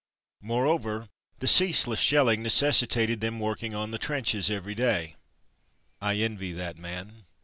Moreover, 0.41 1.09
the 1.37 1.47
ceaseless 1.47 1.99
shelling 1.99 2.41
necessitated 2.41 3.21
them 3.21 3.39
working 3.39 3.75
on 3.75 3.91
the 3.91 3.99
trenches 3.99 4.49
every 4.49 4.73
day. 4.73 5.15
I 6.01 6.15
envy 6.15 6.53
that 6.53 6.75
man. 6.75 7.27